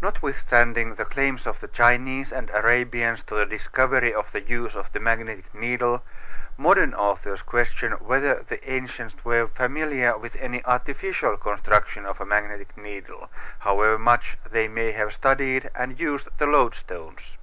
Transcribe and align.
Notwithstanding 0.00 0.94
the 0.94 1.04
claims 1.04 1.44
of 1.44 1.58
the 1.58 1.66
Chinese 1.66 2.32
and 2.32 2.50
Arabians 2.50 3.24
to 3.24 3.34
the 3.34 3.44
discovery 3.44 4.14
of 4.14 4.30
the 4.30 4.40
use 4.42 4.76
of 4.76 4.92
the 4.92 5.00
magnetic 5.00 5.52
needle, 5.52 6.04
modern 6.56 6.94
authors 6.94 7.42
question 7.42 7.90
whether 7.94 8.44
the 8.46 8.62
ancients 8.72 9.16
were 9.24 9.48
familiar 9.48 10.16
with 10.16 10.36
any 10.36 10.64
artificial 10.64 11.36
construction 11.36 12.06
of 12.06 12.20
a 12.20 12.24
magnetic 12.24 12.76
needle, 12.76 13.28
however 13.58 13.98
much 13.98 14.38
they 14.48 14.68
may 14.68 14.92
have 14.92 15.12
studied 15.12 15.68
and 15.74 15.98
used 15.98 16.28
the 16.38 16.46
loadstones. 16.46 17.36